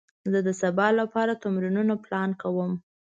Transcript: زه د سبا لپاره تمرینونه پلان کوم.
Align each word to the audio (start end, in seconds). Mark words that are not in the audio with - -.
زه 0.31 0.39
د 0.47 0.49
سبا 0.61 0.87
لپاره 0.99 1.39
تمرینونه 1.43 1.93
پلان 2.03 2.29
کوم. 2.41 2.71